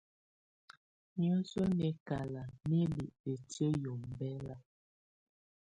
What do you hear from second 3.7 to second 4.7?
yɛ́ ɔmbɛla.